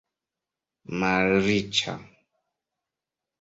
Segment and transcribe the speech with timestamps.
[1.03, 1.93] malriĉa